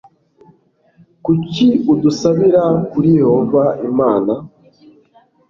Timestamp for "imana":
3.89-4.33